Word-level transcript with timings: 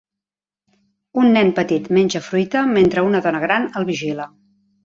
Un 1.23 1.29
nen 1.35 1.51
petit 1.59 1.91
menja 1.97 2.23
fruita 2.31 2.65
mentre 2.73 3.07
una 3.11 3.25
dona 3.27 3.45
gran 3.47 3.73
el 3.83 3.89
vigila. 3.95 4.31